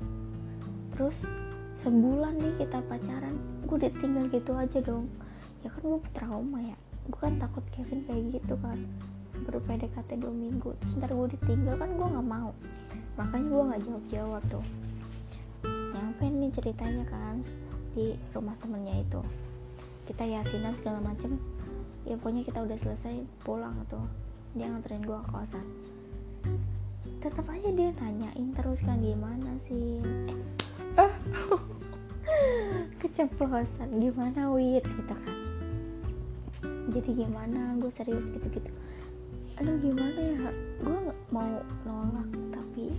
Terus 0.97 1.29
sebulan 1.85 2.41
nih 2.41 2.64
kita 2.64 2.81
pacaran. 2.88 3.37
Gue 3.69 3.85
ditinggal 3.85 4.33
gitu 4.33 4.57
aja 4.57 4.81
dong. 4.81 5.12
Ya 5.61 5.69
kan 5.76 5.83
gue 5.85 6.00
trauma 6.17 6.59
ya. 6.64 6.76
Gue 7.05 7.21
kan 7.21 7.37
takut 7.37 7.64
Kevin 7.76 8.09
kayak 8.09 8.41
gitu 8.41 8.57
kan. 8.64 8.81
Baru 9.45 9.61
PDKT 9.69 10.17
dua 10.17 10.33
minggu. 10.33 10.73
Terus 10.81 10.97
ntar 10.99 11.12
gue 11.12 11.29
ditinggal 11.37 11.76
kan 11.76 11.91
gue 11.93 12.07
nggak 12.17 12.29
mau. 12.33 12.50
Makanya 13.21 13.45
gue 13.45 13.62
nggak 13.69 13.83
jawab 13.85 14.05
jawab 14.09 14.43
tuh. 14.49 14.64
Nyampe 15.69 16.25
nih 16.33 16.50
ceritanya 16.57 17.05
kan 17.12 17.45
di 17.93 18.17
rumah 18.33 18.57
temennya 18.59 19.01
itu. 19.05 19.21
Kita 20.09 20.25
yasinan 20.27 20.75
segala 20.77 20.99
macem. 21.01 21.39
Ya 22.03 22.19
pokoknya 22.19 22.43
kita 22.43 22.65
udah 22.65 22.79
selesai 22.81 23.23
pulang 23.47 23.87
tuh. 23.87 24.03
Dia 24.59 24.69
nganterin 24.69 25.07
gue 25.07 25.19
ke 25.19 25.29
kosan. 25.31 25.67
Tetap 27.23 27.47
aja 27.47 27.71
dia 27.71 27.91
nanyain 27.95 28.49
terus 28.53 28.83
kan 28.83 28.99
gimana 28.99 29.55
sih? 29.65 30.03
Eh 30.99 31.15
keceplosan. 33.01 34.01
Gimana 34.03 34.51
wit 34.51 34.83
gitu 34.83 35.15
kan. 35.15 35.37
Jadi 36.93 37.11
gimana? 37.15 37.79
Gue 37.79 37.93
serius 37.95 38.27
gitu 38.29 38.49
gitu 38.51 38.73
aduh 39.63 39.79
gimana 39.79 40.19
ya? 40.19 40.51
Gue 40.83 40.99
mau 41.31 41.51
nolak 41.87 42.29
tapi 42.51 42.91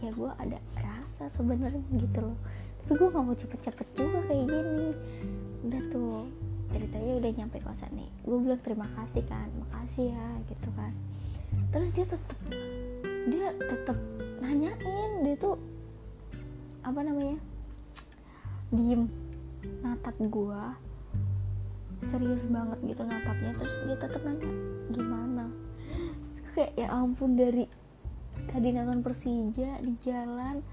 ya 0.00 0.08
gue 0.14 0.30
ada 0.40 0.58
rasa 0.80 1.28
sebenarnya 1.36 1.84
gitu 2.00 2.32
loh 2.32 2.38
tapi 2.82 2.98
gue 2.98 3.08
gak 3.14 3.24
mau 3.24 3.36
cepet-cepet 3.38 3.88
juga 3.94 4.18
kayak 4.26 4.46
gini. 4.50 4.88
Udah 5.62 5.82
tuh 5.94 6.26
ceritanya 6.74 7.12
udah 7.22 7.30
nyampe 7.30 7.56
kosan 7.62 7.92
nih. 7.94 8.10
Gue 8.26 8.38
bilang 8.42 8.60
terima 8.60 8.88
kasih 8.98 9.22
kan 9.30 9.48
makasih 9.54 10.10
ya 10.10 10.28
gitu 10.50 10.68
kan. 10.74 10.92
Terus 11.70 11.88
dia 11.94 12.06
tetep 12.10 12.38
dia 13.30 13.48
tetep 13.54 13.98
nanyain 14.42 15.12
dia 15.22 15.36
tuh 15.38 15.56
apa 16.82 17.00
namanya 17.06 17.38
diem. 18.74 19.06
Natap 19.86 20.18
gue 20.18 20.62
serius 22.10 22.50
banget 22.50 22.78
gitu 22.82 23.02
natapnya. 23.06 23.54
Terus 23.62 23.74
dia 23.86 23.96
tetep 23.96 24.20
nanya 24.26 24.50
gimana? 24.90 25.46
Terus 26.34 26.42
kayak 26.58 26.72
ya 26.74 26.88
ampun 26.90 27.38
dari 27.38 27.70
tadi 28.50 28.74
nonton 28.74 29.06
Persija 29.06 29.78
di 29.78 29.92
jalan 30.02 30.66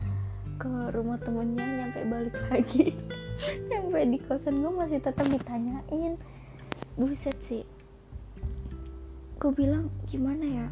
ke 0.59 0.91
rumah 0.91 1.15
temennya 1.23 1.63
nyampe 1.63 2.03
balik 2.03 2.35
lagi. 2.51 2.91
Nyampe 3.71 4.03
di 4.11 4.19
kosan 4.19 4.59
gue 4.59 4.67
masih 4.75 4.99
tetap 4.99 5.23
ditanyain. 5.31 6.19
Buset 6.99 7.39
sih. 7.47 7.63
Gue 9.39 9.55
bilang 9.55 9.87
gimana 10.11 10.43
ya? 10.43 10.67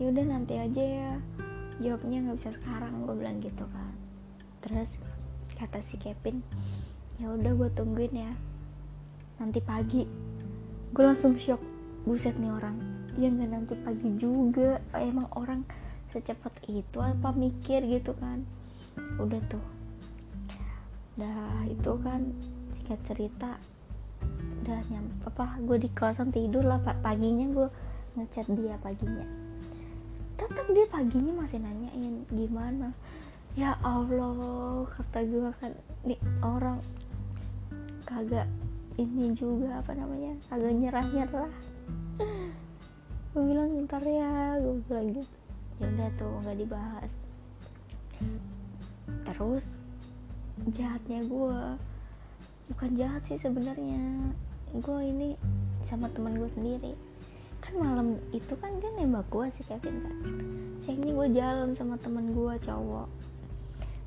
Ya 0.00 0.08
udah 0.08 0.24
nanti 0.24 0.56
aja 0.56 0.80
ya. 0.80 1.12
Jawabnya 1.84 2.24
nggak 2.24 2.36
bisa 2.40 2.50
sekarang 2.56 3.04
gue 3.04 3.14
bilang 3.20 3.36
gitu 3.44 3.68
kan. 3.68 3.92
Terus 4.64 4.96
kata 5.60 5.84
si 5.84 6.00
Kevin 6.00 6.40
ya 7.20 7.36
udah 7.36 7.52
gue 7.52 7.68
tungguin 7.76 8.16
ya. 8.16 8.32
Nanti 9.36 9.60
pagi. 9.60 10.08
Gue 10.96 11.04
langsung 11.04 11.36
shock. 11.36 11.60
Buset 12.08 12.32
nih 12.40 12.48
orang. 12.48 12.80
Ya 13.20 13.28
nggak 13.28 13.50
nanti 13.52 13.74
pagi 13.76 14.08
juga. 14.16 14.80
Emang 14.96 15.28
orang 15.36 15.68
secepat 16.08 16.56
itu 16.64 16.96
apa 16.96 17.28
mikir 17.36 17.84
gitu 17.84 18.16
kan 18.16 18.42
udah 19.20 19.40
tuh. 19.52 19.64
Dah 21.20 21.68
itu 21.68 21.92
kan 22.00 22.20
singkat 22.72 23.00
cerita. 23.04 23.52
Udah 24.64 24.80
nyam 24.88 25.06
apa 25.28 25.60
gue 25.64 25.76
di 25.84 25.90
kosan 25.92 26.32
tidur 26.32 26.64
lah 26.64 26.80
pak. 26.80 27.00
Paginya 27.04 27.46
gue 27.52 27.68
ngechat 28.16 28.48
dia 28.56 28.80
paginya. 28.80 29.26
Tetap 30.40 30.66
dia 30.72 30.86
paginya 30.88 31.32
masih 31.44 31.60
nanyain 31.60 32.24
gimana? 32.32 32.96
Ya 33.58 33.76
Allah 33.84 34.88
kata 34.96 35.20
gue 35.28 35.50
kan. 35.60 35.72
Nih 36.08 36.20
orang 36.40 36.80
kagak 38.08 38.48
ini 38.96 39.36
juga 39.36 39.84
apa 39.84 39.92
namanya 39.94 40.34
kagak 40.50 40.74
nyerah 40.76 41.06
nyerah 41.14 41.52
gue 43.30 43.42
bilang 43.46 43.86
ntar 43.86 44.02
ya 44.02 44.58
gue 44.58 44.82
bilang 44.88 45.14
gitu. 45.14 45.36
Ya 45.80 45.88
udah 45.88 46.08
tuh 46.18 46.32
nggak 46.44 46.58
dibahas 46.60 47.12
terus 49.24 49.64
jahatnya 50.68 51.24
gue 51.24 51.60
bukan 52.70 52.90
jahat 52.94 53.22
sih 53.26 53.40
sebenarnya. 53.40 54.30
Gue 54.70 55.00
ini 55.02 55.34
sama 55.82 56.06
teman 56.12 56.38
gue 56.38 56.50
sendiri. 56.50 56.92
Kan 57.58 57.80
malam 57.80 58.16
itu 58.30 58.54
kan 58.56 58.78
dia 58.78 58.90
nembak 58.94 59.26
gue 59.32 59.46
si 59.52 59.66
Kevin 59.66 59.96
kan? 60.04 60.16
Sayangnya 60.80 61.12
gue 61.12 61.28
jalan 61.34 61.70
sama 61.74 61.98
teman 61.98 62.30
gue 62.30 62.54
cowok. 62.62 63.08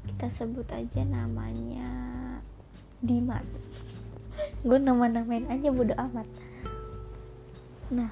Kita 0.08 0.28
sebut 0.32 0.68
aja 0.72 1.02
namanya 1.04 1.92
Dimas. 3.04 3.48
Gue 4.64 4.80
nama 4.80 5.12
namain 5.12 5.48
aja 5.52 5.70
bodo 5.70 5.96
amat. 5.98 6.28
Nah 7.92 8.12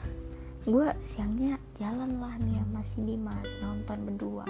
gue 0.61 0.87
siangnya 1.01 1.57
jalan 1.81 2.21
lah 2.21 2.37
nih 2.37 2.61
sama 2.61 2.81
si 2.85 3.01
Dimas 3.01 3.47
nonton 3.65 3.97
berdua 4.05 4.45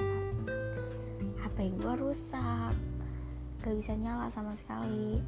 HP 1.52 1.68
gue 1.84 1.94
rusak? 2.00 2.72
Gak 3.60 3.76
bisa 3.76 3.92
nyala 4.00 4.32
sama 4.32 4.56
sekali. 4.56 5.20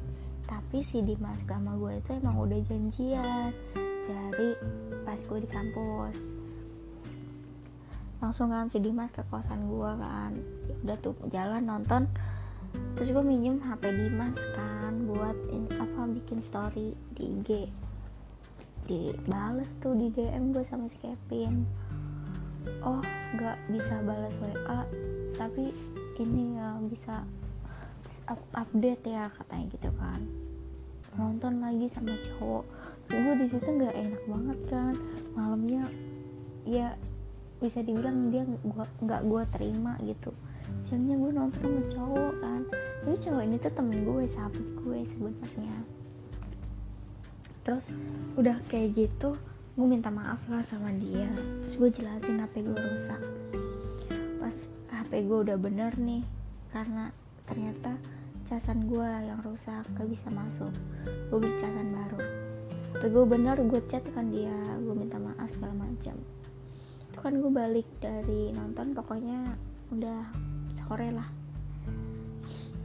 Tapi 0.48 0.80
si 0.80 1.04
Dimas 1.04 1.36
sama 1.44 1.76
gue 1.76 2.00
itu 2.00 2.16
emang 2.16 2.40
udah 2.48 2.64
janjian 2.64 3.52
dari 4.08 4.56
pas 5.04 5.20
gue 5.20 5.38
di 5.44 5.48
kampus. 5.52 6.16
Langsung 8.24 8.48
kan 8.48 8.72
si 8.72 8.80
Dimas 8.80 9.12
ke 9.12 9.20
kosan 9.28 9.68
gue 9.68 9.90
kan. 10.00 10.32
Ya 10.64 10.74
udah 10.88 10.96
tuh 11.04 11.12
jalan 11.28 11.60
nonton. 11.68 12.08
Terus 12.96 13.12
gue 13.12 13.20
minjem 13.20 13.60
HP 13.60 13.84
Dimas 13.92 14.40
kan 14.56 15.04
buat 15.04 15.36
in, 15.52 15.68
apa 15.76 16.08
bikin 16.08 16.40
story 16.40 16.96
di 17.12 17.36
IG 17.36 17.68
dibales 18.88 19.76
tuh 19.76 19.92
di 19.92 20.08
DM 20.08 20.56
gue 20.56 20.64
sama 20.64 20.88
si 20.88 20.96
Kevin. 21.04 21.68
Oh 22.80 23.04
nggak 23.36 23.60
bisa 23.68 24.00
balas 24.08 24.40
WA 24.40 24.88
tapi 25.36 25.74
ini 26.22 26.58
ya 26.58 26.78
bisa 26.86 27.26
up 28.30 28.40
update 28.56 29.04
ya 29.04 29.28
katanya 29.34 29.66
gitu 29.74 29.90
kan. 29.98 30.20
Nonton 31.14 31.62
lagi 31.62 31.86
sama 31.90 32.14
cowok. 32.14 32.64
Gue 33.10 33.34
di 33.38 33.46
situ 33.46 33.68
nggak 33.68 33.94
enak 33.94 34.22
banget 34.26 34.58
kan. 34.70 34.94
Malamnya 35.36 35.82
ya 36.64 36.96
bisa 37.60 37.80
dibilang 37.80 38.32
dia 38.32 38.44
gua 38.64 38.86
nggak 39.02 39.22
gue 39.28 39.42
terima 39.54 39.92
gitu. 40.02 40.30
Siangnya 40.84 41.16
gue 41.20 41.30
nonton 41.32 41.60
sama 41.60 41.82
cowok 41.92 42.34
kan. 42.40 42.60
Tapi 43.04 43.16
cowok 43.20 43.42
ini 43.44 43.56
tuh 43.60 43.72
temen 43.72 43.98
gue 44.02 44.24
sahabat 44.30 44.66
gue 44.80 44.98
sebenarnya. 45.06 45.78
Terus 47.64 47.84
udah 48.36 48.56
kayak 48.68 48.96
gitu 48.96 49.36
gue 49.74 49.86
minta 49.86 50.08
maaf 50.08 50.40
lah 50.48 50.64
sama 50.64 50.90
dia. 50.96 51.28
Terus 51.62 51.74
gue 51.76 51.90
jelasin 52.02 52.40
HP 52.40 52.64
gue 52.64 52.76
rusak 52.78 53.22
HP 55.14 55.30
gue 55.30 55.46
udah 55.46 55.54
bener 55.62 55.94
nih 55.94 56.26
karena 56.74 57.14
ternyata 57.46 57.94
casan 58.50 58.90
gue 58.90 59.06
yang 59.06 59.38
rusak 59.46 59.86
gak 59.94 60.10
bisa 60.10 60.26
masuk. 60.26 60.74
Gue 61.30 61.38
beli 61.38 61.54
casan 61.62 61.94
baru. 61.94 62.18
Tapi 62.98 63.08
gue 63.14 63.22
bener 63.22 63.54
gue 63.62 63.78
chat 63.86 64.02
kan 64.10 64.26
dia 64.34 64.50
gue 64.74 64.90
minta 64.90 65.14
maaf 65.22 65.46
segala 65.54 65.86
macam. 65.86 66.18
Itu 67.06 67.18
kan 67.22 67.30
gue 67.38 67.46
balik 67.46 67.86
dari 68.02 68.50
nonton 68.58 68.90
pokoknya 68.90 69.54
udah 69.94 70.34
sore 70.82 71.14
lah. 71.14 71.30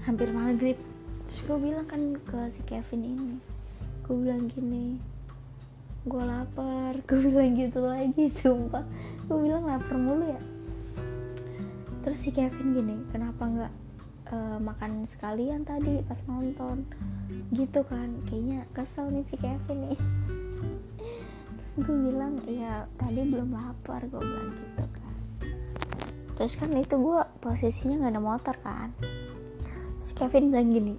Hampir 0.06 0.30
maghrib. 0.30 0.78
Terus 1.26 1.42
gue 1.50 1.58
bilang 1.66 1.90
kan 1.90 2.14
ke 2.14 2.54
si 2.54 2.62
Kevin 2.70 3.10
ini 3.10 3.36
gue 4.06 4.14
bilang 4.14 4.46
gini 4.54 5.02
gue 6.06 6.24
lapar. 6.30 6.94
Gue 7.10 7.26
bilang 7.26 7.58
gitu 7.58 7.82
lagi 7.82 8.30
sumpah. 8.30 8.86
Gue 9.26 9.50
bilang 9.50 9.66
lapar 9.66 9.98
mulu 9.98 10.30
ya 10.30 10.59
terus 12.10 12.26
si 12.26 12.34
Kevin 12.34 12.74
gini 12.74 12.98
kenapa 13.14 13.46
nggak 13.46 13.74
uh, 14.34 14.58
makan 14.58 15.06
sekalian 15.06 15.62
tadi 15.62 16.02
pas 16.10 16.18
nonton? 16.26 16.82
Gitu 17.54 17.86
kan 17.86 18.26
kayaknya 18.26 18.66
kesel 18.74 19.14
nih 19.14 19.22
si 19.30 19.38
Kevin 19.38 19.94
nih. 19.94 20.00
Terus 21.54 21.86
gue 21.86 21.98
bilang 22.10 22.42
ya 22.50 22.90
tadi 22.98 23.30
belum 23.30 23.54
lapar 23.54 24.10
gue 24.10 24.18
bilang 24.18 24.50
gitu 24.58 24.86
kan. 24.90 25.16
Terus 26.34 26.58
kan 26.58 26.74
itu 26.74 26.98
gue 26.98 27.22
posisinya 27.46 28.02
nggak 28.02 28.14
ada 28.18 28.24
motor 28.26 28.56
kan. 28.66 28.90
Terus 30.02 30.14
Kevin 30.18 30.50
bilang 30.50 30.74
gini 30.74 30.98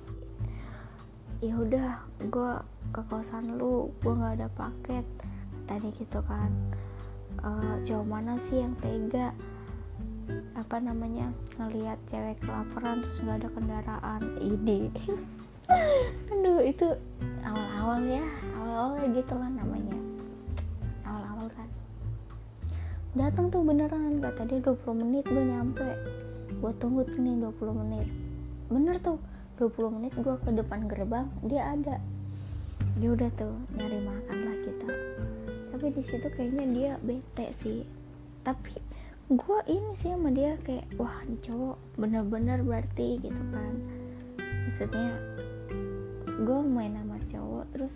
ya 1.42 1.58
udah 1.58 2.06
gue 2.22 2.52
ke 2.94 3.02
kosan 3.10 3.58
lu 3.58 3.90
gue 3.98 4.14
nggak 4.14 4.38
ada 4.38 4.48
paket 4.54 5.02
tadi 5.66 5.90
gitu 5.98 6.22
kan. 6.22 6.54
Uh, 7.42 7.82
cowok 7.82 8.06
mana 8.06 8.38
sih 8.38 8.62
yang 8.62 8.78
tega 8.78 9.34
apa 10.54 10.76
namanya 10.78 11.32
ngelihat 11.58 11.98
cewek 12.06 12.38
kelaparan 12.44 13.02
terus 13.02 13.18
nggak 13.22 13.38
ada 13.42 13.48
kendaraan. 13.52 14.22
Ide. 14.38 14.80
Aduh 16.34 16.60
itu 16.66 16.86
awal-awal 17.46 18.02
ya 18.06 18.24
awal-awal 18.58 18.92
ya 19.02 19.08
gitu 19.14 19.34
lah 19.38 19.50
namanya. 19.50 19.98
Awal-awal 21.06 21.46
kan. 21.54 21.68
Datang 23.14 23.50
tuh 23.50 23.62
beneran 23.66 24.22
kata 24.22 24.46
dia 24.46 24.58
20 24.62 25.00
menit 25.02 25.24
gue 25.26 25.44
nyampe. 25.44 25.88
Gue 26.58 26.72
tunggu 26.78 27.06
nih 27.06 27.34
20 27.38 27.80
menit. 27.86 28.06
Bener 28.70 28.96
tuh 29.02 29.18
20 29.58 29.96
menit 29.98 30.12
gue 30.16 30.34
ke 30.40 30.50
depan 30.54 30.86
gerbang 30.86 31.26
dia 31.46 31.74
ada. 31.74 31.98
Dia 32.98 33.10
udah 33.14 33.30
tuh 33.38 33.54
nyari 33.78 34.00
makan 34.02 34.38
lah 34.44 34.56
kita. 34.62 34.90
Tapi 35.74 35.86
di 35.94 36.02
situ 36.02 36.26
kayaknya 36.30 36.64
dia 36.70 36.92
bete 37.00 37.54
sih. 37.62 37.86
Tapi 38.42 38.89
gue 39.30 39.58
ini 39.70 39.94
sih 39.94 40.10
sama 40.10 40.34
dia 40.34 40.58
kayak 40.66 40.90
wah 40.98 41.22
cowok 41.22 41.78
bener-bener 41.94 42.66
berarti 42.66 43.22
gitu 43.22 43.42
kan. 43.54 43.74
Maksudnya 44.66 45.14
gue 46.26 46.58
main 46.66 46.98
sama 46.98 47.14
cowok 47.30 47.64
terus 47.70 47.94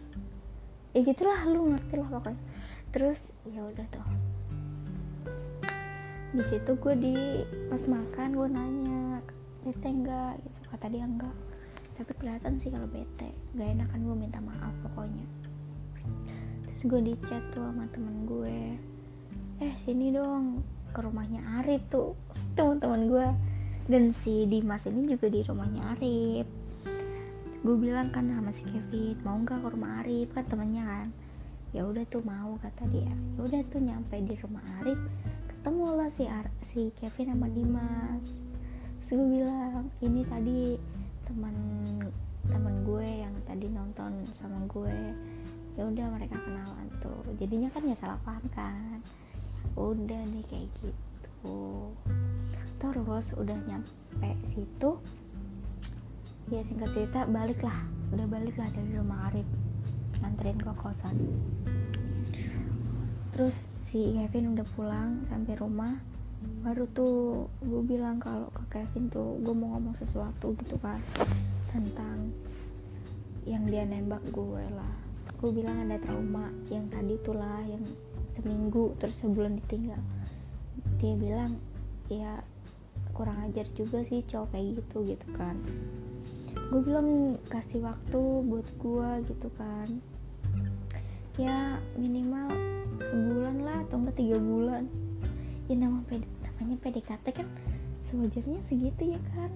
ya 0.94 1.03
gitulah 1.03 1.42
lu 1.51 1.75
ngerti 1.75 1.94
lah 1.99 2.07
pokoknya. 2.07 2.42
Terus 2.94 3.35
ya 3.51 3.66
udah 3.66 3.87
tuh. 3.90 4.07
Di 6.38 6.42
situ 6.55 6.70
gue 6.79 6.94
di 7.03 7.16
pas 7.66 7.83
makan 7.83 8.29
gue 8.31 8.49
nanya 8.55 9.03
bete 9.66 9.90
enggak 9.90 10.38
gitu 10.38 10.61
kata 10.70 10.87
dia 10.87 11.03
enggak 11.03 11.35
tapi 11.94 12.11
kelihatan 12.18 12.59
sih 12.59 12.75
kalau 12.75 12.90
bete 12.90 13.31
gak 13.59 13.70
enakan 13.75 14.07
gue 14.07 14.16
minta 14.23 14.38
maaf 14.38 14.70
pokoknya. 14.87 15.27
Terus 16.62 16.83
gue 16.87 17.01
di 17.11 17.14
chat 17.27 17.42
tuh 17.51 17.66
sama 17.66 17.90
temen 17.90 18.23
gue 18.23 18.79
eh 19.62 19.75
sini 19.83 20.14
dong 20.14 20.74
ke 20.94 21.02
rumahnya 21.02 21.42
Arif 21.59 21.83
tuh 21.90 22.14
teman-teman 22.54 23.02
gue 23.11 23.26
dan 23.90 24.14
si 24.14 24.46
Dimas 24.46 24.87
ini 24.87 25.11
juga 25.11 25.26
di 25.26 25.42
rumahnya 25.42 25.98
Arif. 25.98 26.46
Gue 27.66 27.76
bilang 27.76 28.14
kan 28.14 28.30
sama 28.30 28.54
si 28.54 28.62
Kevin 28.62 29.18
mau 29.26 29.35
nggak 29.42 29.59
ke 29.59 29.68
rumah 29.74 30.07
Arif? 30.07 30.30
Kan 30.30 30.46
temennya 30.46 30.87
kan. 30.87 31.09
Ya 31.74 31.83
udah 31.83 32.07
tuh 32.07 32.22
mau 32.22 32.54
kata 32.62 32.87
dia. 32.94 33.11
Ya 33.11 33.40
udah 33.42 33.61
tuh 33.74 33.83
nyampe 33.83 34.14
di 34.22 34.38
rumah 34.38 34.62
Arif 34.80 35.00
ketemu 35.50 35.87
lah 35.98 36.11
si 36.14 36.24
Ar 36.30 36.46
si 36.70 36.94
Kevin 36.94 37.35
sama 37.35 37.50
Dimas. 37.50 38.24
Terus 39.02 39.18
gue 39.18 39.28
bilang 39.42 39.90
ini 39.98 40.22
tadi 40.30 40.78
teman 41.26 41.57
teman 42.46 42.74
gue 42.87 43.09
yang 43.26 43.35
tadi 43.42 43.66
nonton 43.66 44.22
sama 44.38 44.62
gue. 44.70 44.96
Ya 45.74 45.90
udah 45.90 46.07
mereka 46.14 46.38
kenalan 46.38 46.88
tuh. 47.02 47.26
Jadinya 47.42 47.66
kan 47.74 47.83
nggak 47.83 47.98
salah 47.98 48.20
paham 48.22 48.46
kan 48.54 49.02
udah 49.74 50.20
deh 50.29 50.44
kayak 50.53 50.68
gitu. 50.85 51.57
Terus 52.81 53.27
udah 53.40 53.59
nyampe 53.64 54.31
situ 54.53 55.00
ya 56.53 56.61
singkat 56.61 56.92
cerita 56.92 57.24
balik 57.24 57.64
lah 57.64 57.81
udah 58.12 58.29
balik 58.29 58.55
lah 58.61 58.68
dari 58.70 58.92
rumah 58.94 59.33
Arif. 59.33 59.48
Nganterin 60.20 60.61
ke 60.61 60.72
kosan. 60.79 61.16
Terus 63.35 63.57
si 63.90 64.14
Kevin 64.14 64.55
udah 64.55 64.66
pulang 64.77 65.24
sampai 65.29 65.55
rumah. 65.59 65.92
Baru 66.61 66.85
tuh 66.92 67.48
gue 67.64 67.83
bilang 67.85 68.20
kalau 68.20 68.53
ke 68.53 68.79
Kevin 68.79 69.09
tuh 69.09 69.40
gue 69.40 69.55
mau 69.57 69.77
ngomong 69.77 69.96
sesuatu 69.96 70.53
gitu 70.61 70.77
kan 70.81 71.00
tentang 71.72 72.31
yang 73.48 73.64
dia 73.68 73.85
nembak 73.85 74.20
gue 74.29 74.64
lah. 74.72 74.94
Gue 75.40 75.50
bilang 75.53 75.88
ada 75.88 76.00
trauma 76.00 76.48
yang 76.72 76.88
tadi 76.88 77.16
tuh 77.20 77.37
lah 77.37 77.61
yang 77.68 77.85
seminggu 78.35 78.94
terus 78.99 79.16
sebulan 79.23 79.59
ditinggal. 79.64 80.03
Dia 80.99 81.14
bilang 81.14 81.53
ya 82.11 82.42
kurang 83.14 83.38
ajar 83.47 83.64
juga 83.79 84.03
sih 84.11 84.27
cowok 84.27 84.53
kayak 84.53 84.83
gitu 84.83 85.14
gitu 85.14 85.27
kan. 85.38 85.57
Gue 86.70 86.81
bilang 86.83 87.38
kasih 87.47 87.87
waktu 87.87 88.20
buat 88.51 88.68
gue 88.83 89.11
gitu 89.31 89.49
kan. 89.55 89.88
Ya 91.38 91.79
minimal 91.99 92.51
sebulan 93.11 93.57
lah 93.62 93.83
atau 93.87 94.03
enggak 94.03 94.16
tiga 94.18 94.38
bulan. 94.38 94.87
Ya 95.70 95.75
nama 95.79 96.03
PD, 96.11 96.27
namanya 96.44 96.77
PDKT 96.83 97.27
kan 97.35 97.49
sewajarnya 98.11 98.61
segitu 98.66 99.14
ya 99.14 99.20
kan. 99.35 99.51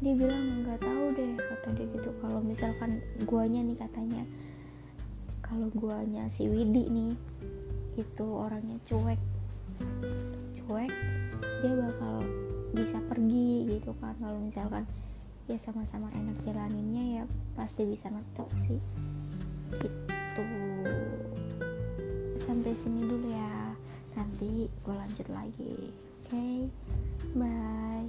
Dia 0.00 0.16
bilang 0.16 0.64
nggak 0.64 0.80
tahu 0.80 1.04
deh 1.12 1.36
kata 1.36 1.68
dia 1.76 1.86
gitu. 1.92 2.10
Kalau 2.24 2.40
misalkan 2.40 3.04
guanya 3.28 3.60
nih 3.60 3.76
katanya 3.76 4.24
kalau 5.50 5.66
guanya 5.74 6.30
si 6.30 6.46
Widi 6.46 6.86
nih 6.86 7.10
itu 7.98 8.22
orangnya 8.22 8.78
cuek. 8.86 9.18
Cuek 10.62 10.92
dia 11.58 11.74
bakal 11.74 12.22
bisa 12.70 13.02
pergi 13.10 13.66
gitu 13.66 13.90
kan. 13.98 14.14
Kalau 14.22 14.38
misalkan 14.38 14.86
ya 15.50 15.58
sama-sama 15.66 16.06
enak 16.14 16.38
jalaninnya 16.46 17.04
ya 17.18 17.22
pasti 17.58 17.82
bisa 17.82 18.06
ngetop 18.14 18.46
sih. 18.70 18.78
Gitu. 19.74 20.46
Sampai 22.46 22.70
sini 22.78 23.02
dulu 23.10 23.34
ya. 23.34 23.74
Nanti 24.14 24.70
gue 24.70 24.94
lanjut 24.94 25.26
lagi. 25.34 25.90
Oke 26.30 26.30
okay? 26.30 26.58
bye 27.34 28.06